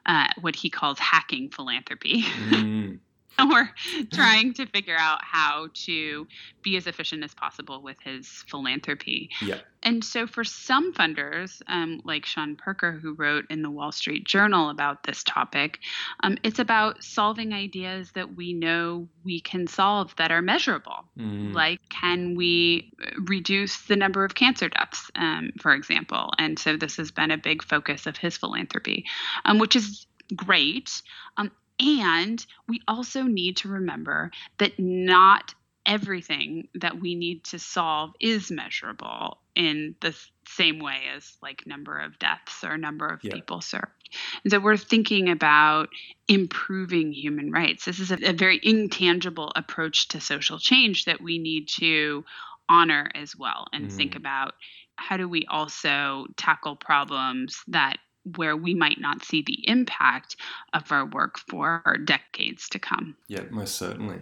uh, 0.04 0.26
what 0.40 0.56
he 0.56 0.68
calls 0.68 0.98
hacking 0.98 1.48
philanthropy. 1.48 2.22
Mm. 2.22 2.98
or 3.52 3.70
trying 4.12 4.54
to 4.54 4.66
figure 4.66 4.96
out 4.98 5.18
how 5.22 5.68
to 5.74 6.26
be 6.62 6.76
as 6.76 6.86
efficient 6.86 7.22
as 7.24 7.34
possible 7.34 7.82
with 7.82 7.96
his 8.02 8.26
philanthropy. 8.48 9.30
Yeah. 9.42 9.58
And 9.82 10.04
so, 10.04 10.26
for 10.26 10.42
some 10.42 10.92
funders, 10.92 11.62
um, 11.68 12.00
like 12.04 12.26
Sean 12.26 12.56
Parker, 12.56 12.92
who 12.92 13.14
wrote 13.14 13.44
in 13.50 13.62
the 13.62 13.70
Wall 13.70 13.92
Street 13.92 14.24
Journal 14.24 14.70
about 14.70 15.04
this 15.04 15.22
topic, 15.22 15.78
um, 16.24 16.38
it's 16.42 16.58
about 16.58 17.04
solving 17.04 17.52
ideas 17.52 18.10
that 18.12 18.34
we 18.34 18.52
know 18.52 19.08
we 19.24 19.40
can 19.40 19.66
solve 19.66 20.16
that 20.16 20.32
are 20.32 20.42
measurable. 20.42 21.04
Mm. 21.18 21.54
Like, 21.54 21.80
can 21.88 22.34
we 22.34 22.92
reduce 23.18 23.82
the 23.82 23.96
number 23.96 24.24
of 24.24 24.34
cancer 24.34 24.68
deaths, 24.68 25.10
um, 25.14 25.52
for 25.60 25.72
example? 25.72 26.32
And 26.38 26.58
so, 26.58 26.76
this 26.76 26.96
has 26.96 27.12
been 27.12 27.30
a 27.30 27.38
big 27.38 27.62
focus 27.62 28.06
of 28.06 28.16
his 28.16 28.36
philanthropy, 28.36 29.04
um, 29.44 29.58
which 29.58 29.76
is 29.76 30.06
great. 30.34 31.00
Um, 31.36 31.52
and 31.80 32.44
we 32.68 32.80
also 32.88 33.22
need 33.22 33.58
to 33.58 33.68
remember 33.68 34.30
that 34.58 34.78
not 34.78 35.54
everything 35.86 36.68
that 36.74 37.00
we 37.00 37.14
need 37.14 37.44
to 37.44 37.58
solve 37.58 38.12
is 38.20 38.50
measurable 38.50 39.38
in 39.54 39.94
the 40.00 40.14
same 40.48 40.80
way 40.80 41.02
as 41.14 41.36
like 41.40 41.66
number 41.66 41.98
of 41.98 42.18
deaths 42.18 42.64
or 42.64 42.76
number 42.76 43.06
of 43.06 43.22
yeah. 43.22 43.32
people 43.32 43.60
served. 43.60 43.86
And 44.42 44.50
so 44.50 44.58
we're 44.58 44.76
thinking 44.76 45.30
about 45.30 45.88
improving 46.28 47.12
human 47.12 47.52
rights. 47.52 47.84
This 47.84 48.00
is 48.00 48.10
a, 48.10 48.18
a 48.30 48.32
very 48.32 48.60
intangible 48.62 49.52
approach 49.54 50.08
to 50.08 50.20
social 50.20 50.58
change 50.58 51.04
that 51.04 51.20
we 51.20 51.38
need 51.38 51.68
to 51.80 52.24
honor 52.68 53.08
as 53.14 53.36
well 53.36 53.66
and 53.72 53.88
mm. 53.88 53.92
think 53.92 54.16
about 54.16 54.54
how 54.96 55.16
do 55.16 55.28
we 55.28 55.46
also 55.48 56.26
tackle 56.36 56.74
problems 56.74 57.62
that 57.68 57.98
where 58.34 58.56
we 58.56 58.74
might 58.74 59.00
not 59.00 59.24
see 59.24 59.42
the 59.42 59.68
impact 59.68 60.36
of 60.72 60.90
our 60.90 61.06
work 61.06 61.38
for 61.38 61.82
decades 62.04 62.68
to 62.70 62.78
come. 62.78 63.16
Yeah, 63.28 63.44
most 63.50 63.76
certainly. 63.76 64.20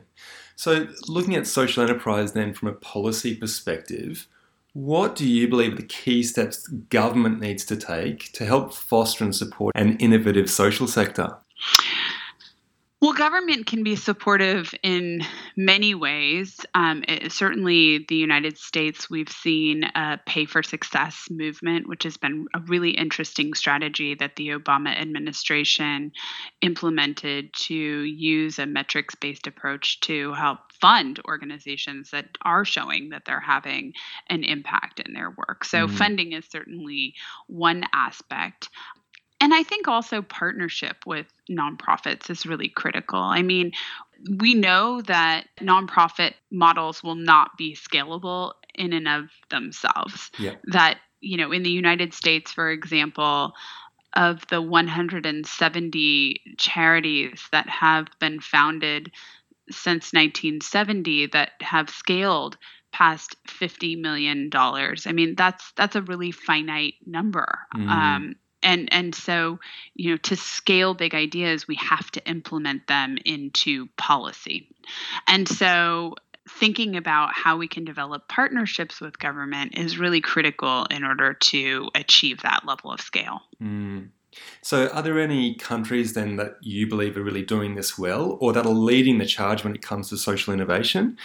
So, 0.57 0.89
looking 1.09 1.35
at 1.35 1.47
social 1.47 1.83
enterprise 1.83 2.33
then 2.33 2.53
from 2.55 2.69
a 2.69 2.75
policy 2.75 3.35
perspective, 3.35 4.27
what 4.75 5.15
do 5.15 5.27
you 5.27 5.49
believe 5.49 5.73
are 5.73 5.77
the 5.77 5.83
key 5.85 6.23
steps 6.23 6.67
government 6.67 7.41
needs 7.41 7.65
to 7.67 7.77
take 7.77 8.33
to 8.33 8.45
help 8.45 8.75
foster 8.75 9.25
and 9.25 9.35
support 9.35 9.73
an 9.77 9.97
innovative 9.99 10.51
social 10.51 10.87
sector? 10.89 11.37
Well, 13.05 13.13
government 13.13 13.67
can 13.67 13.83
be 13.83 13.97
supportive 13.97 14.75
in 14.83 15.21
many 15.59 15.95
ways. 15.95 16.65
Um, 16.73 17.05
it, 17.07 17.33
certainly, 17.33 18.07
the 18.09 18.17
United 18.17 18.57
States, 18.57 19.11
we've 19.11 19.29
seen 19.29 19.85
a 19.95 20.19
pay 20.25 20.47
for 20.47 20.63
success 20.63 21.27
movement, 21.29 21.87
which 21.87 22.05
has 22.05 22.17
been 22.17 22.47
a 22.55 22.61
really 22.61 22.93
interesting 22.93 23.53
strategy 23.53 24.15
that 24.15 24.37
the 24.37 24.49
Obama 24.49 24.99
administration 24.99 26.13
implemented 26.63 27.53
to 27.53 27.75
use 27.75 28.59
a 28.59 28.65
metrics 28.65 29.15
based 29.17 29.47
approach 29.47 30.01
to 30.01 30.33
help 30.33 30.61
fund 30.81 31.21
organizations 31.29 32.09
that 32.13 32.39
are 32.41 32.65
showing 32.65 33.11
that 33.11 33.27
they're 33.27 33.39
having 33.39 33.93
an 34.31 34.45
impact 34.45 34.99
in 35.01 35.13
their 35.13 35.29
work. 35.29 35.67
So, 35.67 35.87
mm-hmm. 35.87 35.97
funding 35.97 36.33
is 36.33 36.47
certainly 36.51 37.17
one 37.49 37.85
aspect. 37.93 38.71
And 39.45 39.53
I 39.53 39.63
think 39.63 39.89
also 39.89 40.23
partnership 40.23 41.05
with 41.05 41.27
nonprofits 41.51 42.31
is 42.31 42.47
really 42.47 42.71
critical. 42.71 43.21
I 43.21 43.43
mean, 43.43 43.73
we 44.39 44.55
know 44.55 45.03
that 45.03 45.49
nonprofit 45.61 46.33
models 46.51 47.03
will 47.03 47.15
not 47.15 47.51
be 47.59 47.77
scalable 47.77 48.55
in 48.75 48.95
and 48.95 49.07
of 49.07 49.25
themselves. 49.51 50.31
Yeah. 50.39 50.55
That, 50.69 50.97
you 51.21 51.37
know, 51.37 51.53
in 51.53 51.63
the 51.63 51.71
United 51.71 52.15
States, 52.15 52.53
for 52.53 52.71
example, 52.71 53.53
of 54.15 54.47
the 54.47 54.63
170 54.63 56.41
charities 56.57 57.47
that 57.53 57.69
have 57.69 58.07
been 58.19 58.41
founded 58.41 59.13
since 59.71 60.15
1970 60.15 61.27
that 61.27 61.51
have 61.61 61.91
scaled 61.91 62.57
past 62.93 63.37
50 63.47 63.97
million 63.97 64.49
dollars. 64.49 65.07
I 65.07 65.13
mean, 65.13 65.35
that's 65.35 65.71
that's 65.77 65.97
a 65.97 66.03
really 66.03 66.31
finite 66.31 66.95
number. 67.05 67.59
Mm. 67.75 67.89
Um, 67.91 68.35
and 68.65 68.93
and 68.93 69.15
so 69.15 69.59
you 69.95 70.11
know 70.11 70.17
to 70.17 70.37
scale 70.37 70.95
big 70.95 71.15
ideas 71.15 71.69
we 71.69 71.77
have 71.77 72.11
to 72.11 72.27
implement 72.29 72.87
them 72.87 73.17
into 73.25 73.87
policy 73.97 74.69
and 75.29 75.49
so 75.49 76.15
thinking 76.49 76.97
about 76.97 77.33
how 77.33 77.57
we 77.57 77.67
can 77.69 77.85
develop 77.85 78.29
partnerships 78.29 79.01
with 79.01 79.19
government 79.19 79.79
is 79.79 79.99
really 79.99 80.21
critical 80.21 80.85
in 80.91 81.05
order 81.05 81.35
to 81.35 81.89
achieve 81.95 82.43
that 82.43 82.67
level 82.67 82.91
of 82.91 83.01
scale 83.01 83.41
mm. 83.63 84.09
So, 84.63 84.89
are 84.89 85.01
there 85.01 85.21
any 85.21 85.55
countries 85.55 86.15
then 86.15 86.35
that 86.37 86.57
you 86.61 86.89
believe 86.89 87.17
are 87.17 87.23
really 87.23 87.45
doing 87.45 87.77
this 87.77 87.97
well 87.97 88.37
or 88.41 88.53
that 88.53 88.67
are 88.67 88.73
leading 88.73 89.19
the 89.19 89.27
charge 89.27 89.63
when 89.63 89.77
it 89.77 89.81
comes 89.83 90.09
to 90.09 90.17
social 90.17 90.53
innovation? 90.53 91.17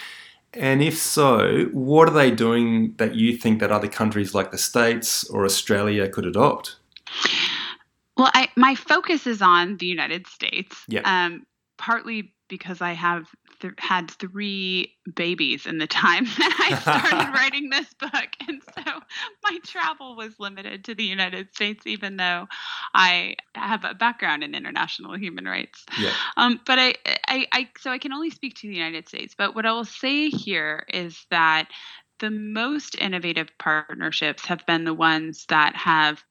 And 0.52 0.82
if 0.82 0.96
so, 0.96 1.68
what 1.72 2.08
are 2.08 2.14
they 2.14 2.30
doing 2.30 2.94
that 2.98 3.14
you 3.14 3.36
think 3.36 3.60
that 3.60 3.70
other 3.70 3.88
countries 3.88 4.34
like 4.34 4.50
the 4.50 4.58
States 4.58 5.24
or 5.24 5.44
Australia 5.44 6.08
could 6.08 6.26
adopt? 6.26 6.76
Well, 8.20 8.30
I, 8.34 8.48
my 8.54 8.74
focus 8.74 9.26
is 9.26 9.40
on 9.40 9.78
the 9.78 9.86
United 9.86 10.26
States. 10.26 10.76
Um, 11.04 11.46
partly 11.78 12.34
because 12.50 12.82
I 12.82 12.92
have 12.92 13.28
th- 13.60 13.72
had 13.78 14.10
three 14.10 14.92
babies 15.14 15.64
in 15.64 15.78
the 15.78 15.86
time 15.86 16.24
that 16.38 16.68
I 16.70 16.78
started 16.78 17.32
writing 17.34 17.70
this 17.70 17.94
book, 17.94 18.28
and 18.46 18.60
so 18.74 18.82
my 19.42 19.58
travel 19.64 20.16
was 20.16 20.38
limited 20.38 20.84
to 20.84 20.94
the 20.94 21.04
United 21.04 21.54
States, 21.54 21.86
even 21.86 22.18
though 22.18 22.46
I 22.92 23.36
have 23.54 23.86
a 23.86 23.94
background 23.94 24.44
in 24.44 24.54
international 24.54 25.16
human 25.16 25.46
rights. 25.46 25.86
Yeah. 25.98 26.12
Um, 26.36 26.60
but 26.66 26.78
I, 26.78 26.94
I, 27.26 27.46
I, 27.52 27.68
so 27.78 27.90
I 27.90 27.96
can 27.96 28.12
only 28.12 28.28
speak 28.28 28.56
to 28.56 28.68
the 28.68 28.74
United 28.74 29.08
States. 29.08 29.34
But 29.38 29.54
what 29.54 29.64
I 29.64 29.72
will 29.72 29.86
say 29.86 30.28
here 30.28 30.84
is 30.92 31.24
that 31.30 31.68
the 32.18 32.30
most 32.30 32.96
innovative 32.98 33.48
partnerships 33.58 34.44
have 34.44 34.66
been 34.66 34.84
the 34.84 34.92
ones 34.92 35.46
that 35.48 35.74
have 35.74 36.22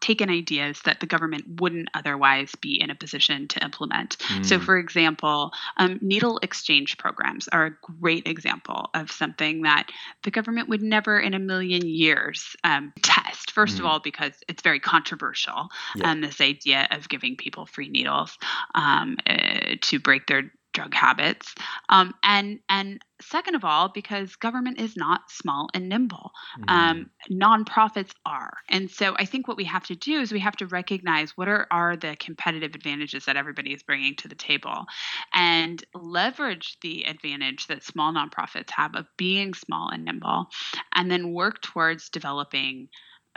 taken 0.00 0.30
ideas 0.30 0.80
that 0.84 1.00
the 1.00 1.06
government 1.06 1.60
wouldn't 1.60 1.88
otherwise 1.94 2.54
be 2.60 2.80
in 2.80 2.90
a 2.90 2.94
position 2.94 3.48
to 3.48 3.62
implement. 3.62 4.18
Mm. 4.18 4.44
So, 4.44 4.58
for 4.58 4.78
example, 4.78 5.52
um, 5.78 5.98
needle 6.02 6.38
exchange 6.42 6.98
programs 6.98 7.48
are 7.48 7.66
a 7.66 7.76
great 8.00 8.26
example 8.26 8.90
of 8.94 9.10
something 9.10 9.62
that 9.62 9.90
the 10.22 10.30
government 10.30 10.68
would 10.68 10.82
never 10.82 11.18
in 11.18 11.34
a 11.34 11.38
million 11.38 11.86
years 11.86 12.56
um, 12.64 12.92
test. 13.02 13.50
First 13.50 13.76
mm. 13.76 13.80
of 13.80 13.86
all, 13.86 14.00
because 14.00 14.32
it's 14.48 14.62
very 14.62 14.80
controversial, 14.80 15.68
yeah. 15.96 16.10
um, 16.10 16.20
this 16.20 16.40
idea 16.40 16.86
of 16.90 17.08
giving 17.08 17.36
people 17.36 17.66
free 17.66 17.88
needles 17.88 18.38
um, 18.74 19.16
uh, 19.26 19.76
to 19.80 19.98
break 19.98 20.26
their 20.26 20.50
drug 20.74 20.92
habits. 20.92 21.54
Um, 21.88 22.14
and 22.22 22.60
and 22.68 23.00
second 23.22 23.54
of 23.54 23.64
all 23.64 23.88
because 23.88 24.36
government 24.36 24.80
is 24.80 24.96
not 24.96 25.30
small 25.30 25.70
and 25.72 25.88
nimble. 25.88 26.32
Mm. 26.60 26.70
um, 26.70 27.10
nonprofits 27.30 28.10
are. 28.26 28.52
And 28.68 28.90
so 28.90 29.14
i 29.18 29.24
think 29.24 29.48
what 29.48 29.56
we 29.56 29.64
have 29.64 29.86
to 29.86 29.96
do 29.96 30.20
is 30.20 30.32
we 30.32 30.40
have 30.40 30.56
to 30.56 30.66
recognize 30.66 31.36
what 31.36 31.48
are, 31.48 31.66
are 31.70 31.96
the 31.96 32.16
competitive 32.18 32.74
advantages 32.74 33.24
that 33.24 33.36
everybody 33.36 33.72
is 33.72 33.82
bringing 33.82 34.14
to 34.16 34.28
the 34.28 34.34
table 34.34 34.84
and 35.32 35.84
leverage 35.94 36.76
the 36.82 37.04
advantage 37.04 37.66
that 37.68 37.82
small 37.82 38.12
nonprofits 38.12 38.70
have 38.70 38.94
of 38.94 39.06
being 39.16 39.54
small 39.54 39.88
and 39.90 40.04
nimble 40.04 40.46
and 40.94 41.10
then 41.10 41.32
work 41.32 41.62
towards 41.62 42.08
developing 42.10 42.88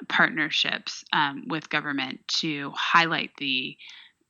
partnerships 0.10 1.04
um, 1.14 1.44
with 1.48 1.70
government 1.70 2.20
to 2.28 2.72
highlight 2.76 3.32
the 3.38 3.76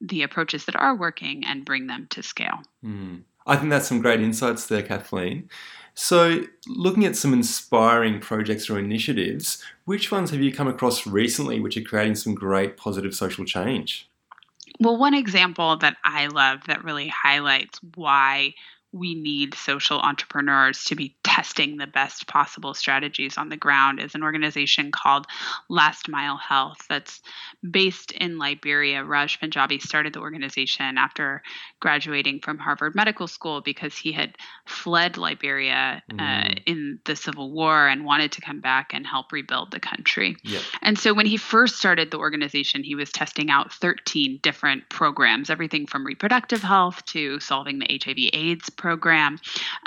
the 0.01 0.23
approaches 0.23 0.65
that 0.65 0.75
are 0.75 0.95
working 0.95 1.45
and 1.45 1.65
bring 1.65 1.87
them 1.87 2.07
to 2.11 2.23
scale. 2.23 2.61
Mm. 2.83 3.23
I 3.45 3.55
think 3.55 3.69
that's 3.69 3.87
some 3.87 4.01
great 4.01 4.21
insights 4.21 4.67
there, 4.67 4.83
Kathleen. 4.83 5.49
So, 5.93 6.43
looking 6.67 7.05
at 7.05 7.15
some 7.15 7.33
inspiring 7.33 8.19
projects 8.19 8.69
or 8.69 8.77
initiatives, 8.77 9.63
which 9.85 10.11
ones 10.11 10.29
have 10.29 10.41
you 10.41 10.53
come 10.53 10.67
across 10.67 11.07
recently 11.07 11.59
which 11.59 11.75
are 11.75 11.81
creating 11.81 12.15
some 12.15 12.35
great 12.35 12.77
positive 12.77 13.15
social 13.15 13.45
change? 13.45 14.07
Well, 14.79 14.97
one 14.97 15.15
example 15.15 15.75
that 15.77 15.97
I 16.03 16.27
love 16.27 16.59
that 16.67 16.83
really 16.83 17.07
highlights 17.07 17.79
why 17.95 18.53
we 18.97 19.15
need 19.15 19.53
social 19.53 19.99
entrepreneurs 19.99 20.83
to 20.85 20.95
be 20.95 21.15
testing 21.23 21.77
the 21.77 21.87
best 21.87 22.27
possible 22.27 22.73
strategies 22.73 23.37
on 23.37 23.49
the 23.49 23.57
ground 23.57 23.99
is 23.99 24.15
an 24.15 24.23
organization 24.23 24.91
called 24.91 25.27
Last 25.69 26.09
Mile 26.09 26.37
Health 26.37 26.79
that's 26.89 27.21
based 27.69 28.11
in 28.11 28.39
Liberia. 28.39 29.03
Raj 29.03 29.39
Panjabi 29.39 29.81
started 29.81 30.13
the 30.13 30.19
organization 30.19 30.97
after 30.97 31.43
graduating 31.79 32.39
from 32.39 32.57
Harvard 32.57 32.95
Medical 32.95 33.27
School 33.27 33.61
because 33.61 33.95
he 33.95 34.11
had 34.11 34.35
fled 34.65 35.17
Liberia 35.17 36.01
uh, 36.11 36.15
mm. 36.15 36.61
in 36.65 36.99
the 37.05 37.15
Civil 37.15 37.51
War 37.51 37.87
and 37.87 38.03
wanted 38.03 38.31
to 38.31 38.41
come 38.41 38.59
back 38.59 38.91
and 38.93 39.05
help 39.05 39.31
rebuild 39.31 39.71
the 39.71 39.79
country. 39.79 40.37
Yep. 40.43 40.61
And 40.81 40.97
so 40.97 41.13
when 41.13 41.25
he 41.25 41.37
first 41.37 41.77
started 41.77 42.09
the 42.09 42.17
organization, 42.17 42.83
he 42.83 42.95
was 42.95 43.11
testing 43.11 43.51
out 43.51 43.71
13 43.73 44.39
different 44.41 44.89
programs, 44.89 45.49
everything 45.49 45.85
from 45.85 46.05
reproductive 46.05 46.63
health 46.63 47.05
to 47.05 47.39
solving 47.39 47.79
the 47.79 47.99
HIV/AIDS 48.03 48.69
program 48.87 49.37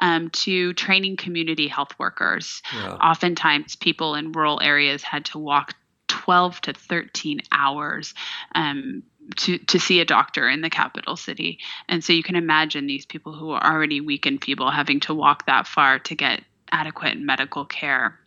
um, 0.00 0.28
to 0.28 0.74
training 0.74 1.16
community 1.16 1.68
health 1.68 1.98
workers. 1.98 2.60
Yeah. 2.74 2.96
Oftentimes, 2.96 3.74
people 3.76 4.14
in 4.14 4.32
rural 4.32 4.60
areas 4.62 5.02
had 5.02 5.24
to 5.26 5.38
walk 5.38 5.72
12 6.08 6.60
to 6.60 6.72
13 6.74 7.40
hours 7.50 8.12
um, 8.54 9.02
to, 9.38 9.56
to 9.56 9.80
see 9.80 10.00
a 10.00 10.04
doctor 10.04 10.50
in 10.50 10.60
the 10.60 10.68
capital 10.68 11.16
city. 11.16 11.60
And 11.88 12.04
so 12.04 12.12
you 12.12 12.22
can 12.22 12.36
imagine 12.36 12.86
these 12.86 13.06
people 13.06 13.32
who 13.32 13.52
are 13.52 13.72
already 13.72 14.02
weak 14.02 14.26
and 14.26 14.42
feeble 14.44 14.70
having 14.70 15.00
to 15.00 15.14
walk 15.14 15.46
that 15.46 15.66
far 15.66 15.98
to 16.00 16.14
get 16.14 16.42
adequate 16.70 17.18
medical 17.18 17.64
care 17.64 18.19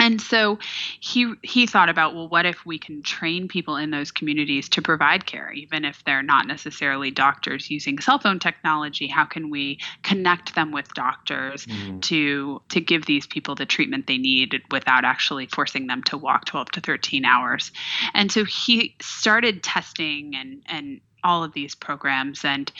and 0.00 0.20
so 0.20 0.58
he 0.98 1.32
he 1.42 1.66
thought 1.66 1.88
about 1.88 2.14
well 2.14 2.28
what 2.28 2.46
if 2.46 2.66
we 2.66 2.78
can 2.78 3.02
train 3.02 3.46
people 3.46 3.76
in 3.76 3.90
those 3.90 4.10
communities 4.10 4.68
to 4.68 4.82
provide 4.82 5.26
care 5.26 5.52
even 5.52 5.84
if 5.84 6.02
they're 6.04 6.22
not 6.22 6.46
necessarily 6.46 7.10
doctors 7.10 7.70
using 7.70 7.98
cell 7.98 8.18
phone 8.18 8.38
technology 8.38 9.06
how 9.06 9.24
can 9.24 9.50
we 9.50 9.78
connect 10.02 10.54
them 10.54 10.72
with 10.72 10.92
doctors 10.94 11.66
mm. 11.66 12.00
to 12.02 12.60
to 12.68 12.80
give 12.80 13.06
these 13.06 13.26
people 13.26 13.54
the 13.54 13.66
treatment 13.66 14.06
they 14.06 14.18
need 14.18 14.60
without 14.72 15.04
actually 15.04 15.46
forcing 15.46 15.86
them 15.86 16.02
to 16.02 16.16
walk 16.16 16.46
12 16.46 16.70
to 16.72 16.80
13 16.80 17.24
hours 17.24 17.70
and 18.14 18.32
so 18.32 18.44
he 18.44 18.96
started 19.00 19.62
testing 19.62 20.34
and 20.34 20.62
and 20.66 21.00
all 21.22 21.44
of 21.44 21.52
these 21.52 21.74
programs 21.74 22.44
and 22.44 22.72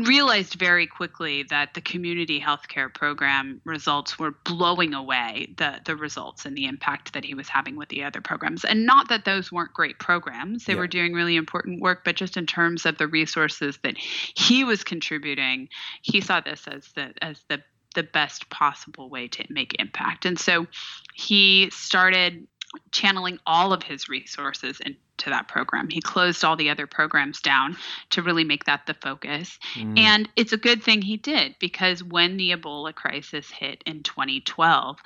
realized 0.00 0.54
very 0.54 0.86
quickly 0.86 1.42
that 1.44 1.74
the 1.74 1.80
community 1.80 2.40
healthcare 2.40 2.92
program 2.92 3.60
results 3.64 4.18
were 4.18 4.34
blowing 4.44 4.94
away 4.94 5.54
the 5.56 5.80
the 5.84 5.96
results 5.96 6.44
and 6.44 6.56
the 6.56 6.66
impact 6.66 7.12
that 7.12 7.24
he 7.24 7.34
was 7.34 7.48
having 7.48 7.76
with 7.76 7.88
the 7.88 8.02
other 8.02 8.20
programs. 8.20 8.64
And 8.64 8.86
not 8.86 9.08
that 9.08 9.24
those 9.24 9.52
weren't 9.52 9.72
great 9.72 9.98
programs. 9.98 10.64
They 10.64 10.72
yeah. 10.72 10.78
were 10.78 10.88
doing 10.88 11.12
really 11.12 11.36
important 11.36 11.80
work 11.80 12.04
but 12.04 12.16
just 12.16 12.36
in 12.36 12.46
terms 12.46 12.86
of 12.86 12.98
the 12.98 13.06
resources 13.06 13.78
that 13.82 13.96
he 13.98 14.64
was 14.64 14.84
contributing 14.84 15.68
he 16.02 16.20
saw 16.20 16.40
this 16.40 16.66
as 16.66 16.88
the 16.94 17.12
as 17.22 17.42
the 17.48 17.62
the 17.94 18.02
best 18.02 18.48
possible 18.50 19.08
way 19.10 19.28
to 19.28 19.44
make 19.50 19.76
impact. 19.78 20.24
And 20.24 20.38
so 20.38 20.66
he 21.14 21.70
started 21.70 22.46
channeling 22.90 23.38
all 23.46 23.72
of 23.72 23.82
his 23.82 24.08
resources 24.08 24.80
into 25.22 25.30
that 25.30 25.48
program. 25.48 25.88
He 25.88 26.00
closed 26.00 26.44
all 26.44 26.56
the 26.56 26.70
other 26.70 26.86
programs 26.86 27.40
down 27.40 27.76
to 28.10 28.22
really 28.22 28.44
make 28.44 28.64
that 28.64 28.86
the 28.86 28.94
focus. 28.94 29.58
Mm. 29.74 29.98
And 29.98 30.28
it's 30.36 30.52
a 30.52 30.56
good 30.56 30.82
thing 30.82 31.02
he 31.02 31.16
did 31.16 31.54
because 31.60 32.02
when 32.02 32.36
the 32.36 32.50
Ebola 32.50 32.94
crisis 32.94 33.50
hit 33.50 33.82
in 33.86 34.02
2012, 34.02 34.98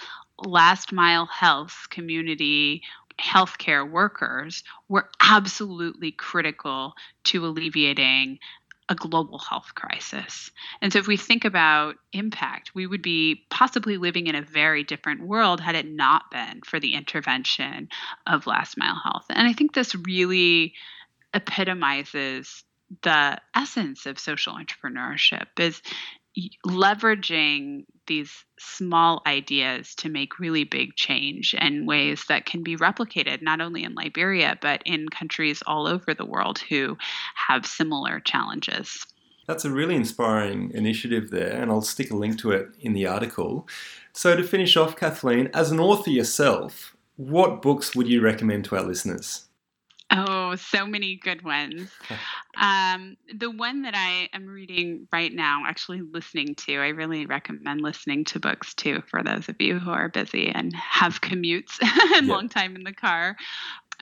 Last 0.45 0.93
Mile 0.93 1.27
Health 1.27 1.87
community 1.91 2.83
healthcare 3.19 3.89
workers 3.91 4.63
were 4.91 5.09
absolutely 5.23 6.13
critical 6.13 6.93
to 7.25 7.47
alleviating 7.47 8.39
a 8.89 8.95
global 8.95 9.39
health 9.39 9.75
crisis. 9.75 10.51
And 10.81 10.93
so, 10.93 10.99
if 10.99 11.07
we 11.07 11.17
think 11.17 11.45
about 11.45 11.97
impact, 12.13 12.75
we 12.75 12.87
would 12.87 13.03
be 13.03 13.45
possibly 13.51 13.97
living 13.97 14.27
in 14.29 14.35
a 14.35 14.43
very 14.43 14.85
different 14.85 15.27
world 15.27 15.61
had 15.61 15.75
it 15.75 15.87
not 15.87 16.31
been 16.31 16.61
for 16.65 16.79
the 16.79 16.95
intervention 16.95 17.89
of 18.27 18.47
last 18.47 18.79
mile 18.79 19.01
health. 19.03 19.27
And 19.31 19.47
I 19.47 19.53
think 19.53 19.75
this 19.75 19.95
really 19.95 20.75
epitomizes 21.35 22.65
the 23.03 23.39
essence 23.55 24.07
of 24.07 24.19
social 24.19 24.55
entrepreneurship 24.55 25.47
is 25.59 25.83
leveraging 26.67 27.85
these 28.07 28.45
small 28.59 29.23
ideas 29.27 29.95
to 29.97 30.09
make 30.09 30.39
really 30.39 30.65
big 30.65 30.95
change 30.95 31.55
in 31.55 31.87
ways 31.87 32.25
that 32.29 32.47
can 32.47 32.63
be 32.63 32.77
replicated 32.77 33.43
not 33.43 33.61
only 33.61 33.85
in 33.85 33.95
Liberia 33.95 34.57
but 34.61 34.83
in 34.85 35.09
countries 35.09 35.63
all 35.67 35.87
over 35.87 36.15
the 36.15 36.25
world 36.25 36.59
who 36.59 36.97
have 37.49 37.67
similar 37.67 38.21
challenges. 38.21 39.07
That's 39.47 39.65
a 39.65 39.71
really 39.71 39.95
inspiring 39.95 40.73
initiative 40.75 41.31
there, 41.31 41.53
and 41.61 41.71
I'll 41.71 41.81
stick 41.81 42.11
a 42.11 42.17
link 42.17 42.39
to 42.41 42.51
it 42.51 42.69
in 42.81 42.95
the 42.95 43.07
article. 43.07 43.69
So, 44.13 44.35
to 44.35 44.43
finish 44.43 44.77
off, 44.77 44.97
Kathleen, 44.97 45.51
as 45.55 45.71
an 45.71 45.79
author 45.79 46.11
yourself, 46.11 46.97
what 47.17 47.63
books 47.63 47.95
would 47.95 48.09
you 48.09 48.21
recommend 48.21 48.65
to 48.67 48.77
our 48.77 48.83
listeners? 48.83 49.46
Oh, 50.11 50.55
so 50.57 50.87
many 50.87 51.17
good 51.17 51.43
ones. 51.43 51.91
Um, 52.59 53.19
the 53.35 53.51
one 53.51 53.83
that 53.83 53.95
I 53.95 54.31
am 54.33 54.47
reading 54.47 55.07
right 55.13 55.31
now, 55.31 55.65
actually 55.67 56.01
listening 56.01 56.55
to, 56.55 56.77
I 56.79 56.89
really 56.89 57.27
recommend 57.27 57.83
listening 57.83 58.25
to 58.27 58.41
books 58.41 58.73
too 58.73 59.03
for 59.11 59.23
those 59.23 59.51
of 59.51 59.57
you 59.61 59.79
who 59.79 59.91
are 59.91 60.09
busy 60.09 60.49
and 60.49 60.75
have 60.75 61.21
commutes 61.21 61.79
and 62.17 62.29
long 62.29 62.49
time 62.49 62.75
in 62.75 62.83
the 62.83 62.95
car 62.95 63.37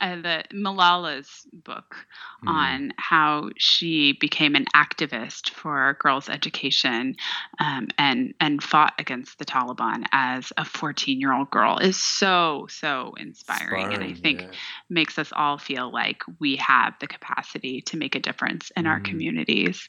uh, 0.01 0.17
the 0.17 0.45
Malala's 0.53 1.47
book 1.53 1.97
mm. 2.45 2.49
on 2.49 2.93
how 2.97 3.51
she 3.57 4.13
became 4.21 4.55
an 4.55 4.67
activist 4.75 5.51
for 5.51 5.97
girls' 6.01 6.29
education 6.29 7.17
um, 7.61 7.89
and 7.99 8.35
and 8.41 8.63
fought 8.63 8.95
against 8.99 9.39
the 9.39 9.45
Taliban 9.45 10.05
as 10.13 10.53
a 10.57 10.65
14 10.65 11.21
year 11.21 11.33
old 11.33 11.51
girl 11.51 11.79
is 11.79 11.97
so 11.97 12.67
so 12.69 13.15
inspiring, 13.19 13.87
inspiring 13.87 13.95
and 13.95 14.05
I 14.05 14.21
think 14.21 14.43
yeah. 14.43 14.49
makes 14.89 15.19
us 15.19 15.33
all 15.35 15.59
feel 15.59 15.93
like 15.93 16.23
we 16.41 16.57
have 16.57 16.95
the 17.01 17.07
capacity 17.07 17.83
to 17.83 17.97
make 17.97 18.15
a 18.15 18.21
difference 18.21 18.71
in 18.77 18.85
mm. 18.85 18.89
our 18.89 19.01
communities. 19.01 19.89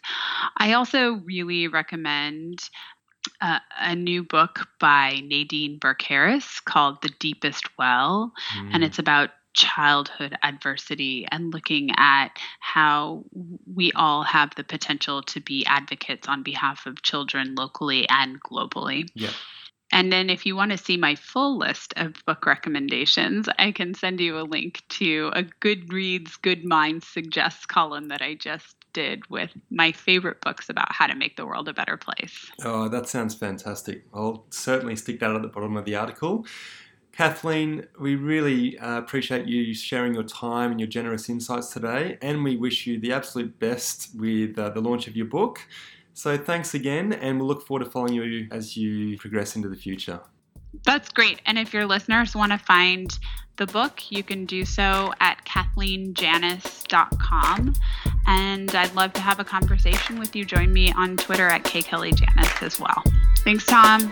I 0.57 0.73
also 0.73 1.15
really 1.25 1.67
recommend 1.67 2.69
uh, 3.41 3.59
a 3.79 3.95
new 3.95 4.23
book 4.23 4.67
by 4.79 5.21
Nadine 5.23 5.77
Burke 5.79 6.01
Harris 6.03 6.59
called 6.59 7.01
The 7.01 7.11
Deepest 7.19 7.77
Well, 7.77 8.31
mm. 8.57 8.69
and 8.73 8.83
it's 8.83 8.99
about 8.99 9.29
childhood 9.55 10.37
adversity 10.43 11.25
and 11.31 11.53
looking 11.53 11.89
at 11.95 12.29
how 12.59 13.23
we 13.73 13.91
all 13.93 14.23
have 14.23 14.53
the 14.55 14.63
potential 14.63 15.23
to 15.23 15.39
be 15.39 15.65
advocates 15.65 16.27
on 16.27 16.43
behalf 16.43 16.85
of 16.85 17.01
children 17.01 17.55
locally 17.55 18.07
and 18.09 18.41
globally. 18.43 19.07
Yeah. 19.15 19.31
And 19.91 20.11
then, 20.11 20.29
if 20.29 20.45
you 20.45 20.55
want 20.55 20.71
to 20.71 20.77
see 20.77 20.97
my 20.97 21.15
full 21.15 21.57
list 21.57 21.93
of 21.95 22.15
book 22.25 22.45
recommendations, 22.45 23.47
I 23.57 23.71
can 23.71 23.93
send 23.93 24.19
you 24.19 24.37
a 24.39 24.41
link 24.41 24.83
to 24.89 25.31
a 25.33 25.43
Goodreads 25.43 26.41
Good 26.41 26.65
Minds 26.65 27.07
Suggests 27.07 27.65
column 27.65 28.09
that 28.09 28.21
I 28.21 28.33
just 28.33 28.75
did 28.93 29.29
with 29.29 29.51
my 29.69 29.91
favorite 29.91 30.41
books 30.41 30.69
about 30.69 30.91
how 30.91 31.05
to 31.05 31.15
make 31.15 31.37
the 31.37 31.45
world 31.45 31.69
a 31.69 31.73
better 31.73 31.97
place. 31.97 32.51
Oh, 32.63 32.89
that 32.89 33.07
sounds 33.07 33.35
fantastic. 33.35 34.05
I'll 34.13 34.47
certainly 34.49 34.95
stick 34.95 35.19
that 35.19 35.35
at 35.35 35.41
the 35.41 35.49
bottom 35.49 35.77
of 35.77 35.85
the 35.85 35.95
article. 35.95 36.45
Kathleen, 37.15 37.87
we 37.97 38.15
really 38.15 38.77
uh, 38.77 38.97
appreciate 38.97 39.47
you 39.47 39.73
sharing 39.73 40.13
your 40.13 40.23
time 40.23 40.71
and 40.71 40.79
your 40.79 40.89
generous 40.89 41.29
insights 41.29 41.71
today, 41.71 42.17
and 42.21 42.43
we 42.43 42.57
wish 42.57 42.85
you 42.85 42.99
the 42.99 43.13
absolute 43.13 43.57
best 43.57 44.09
with 44.15 44.59
uh, 44.59 44.71
the 44.71 44.81
launch 44.81 45.07
of 45.07 45.15
your 45.15 45.27
book. 45.27 45.61
So, 46.13 46.37
thanks 46.37 46.73
again, 46.73 47.13
and 47.13 47.39
we'll 47.39 47.47
look 47.47 47.65
forward 47.65 47.85
to 47.85 47.89
following 47.89 48.15
you 48.15 48.49
as 48.51 48.75
you 48.75 49.17
progress 49.17 49.55
into 49.55 49.69
the 49.69 49.77
future. 49.77 50.19
That's 50.83 51.07
great. 51.09 51.41
And 51.45 51.57
if 51.57 51.73
your 51.73 51.85
listeners 51.85 52.35
want 52.35 52.51
to 52.51 52.57
find 52.57 53.17
the 53.55 53.67
book, 53.67 54.11
you 54.11 54.21
can 54.21 54.45
do 54.45 54.65
so 54.65 55.13
at 55.21 55.45
kathleenjanus.com. 55.45 57.73
And 58.27 58.75
I'd 58.75 58.93
love 58.93 59.13
to 59.13 59.21
have 59.21 59.39
a 59.39 59.45
conversation 59.45 60.19
with 60.19 60.35
you. 60.35 60.43
Join 60.43 60.73
me 60.73 60.91
on 60.91 61.15
Twitter 61.15 61.47
at 61.47 61.63
kkellyjanus 61.63 62.61
as 62.61 62.77
well. 62.77 63.01
Thanks, 63.45 63.65
Tom. 63.65 64.11